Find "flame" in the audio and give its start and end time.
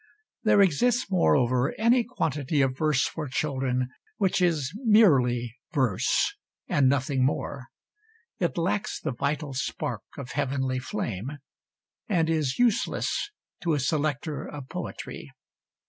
10.79-11.33